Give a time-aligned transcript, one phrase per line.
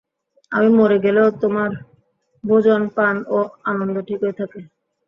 [0.51, 1.69] আমি মরে গেলেও তোমার
[2.43, 3.37] ভোজন পান ও
[3.65, 4.59] আনন্দ ঠিকই থাকে।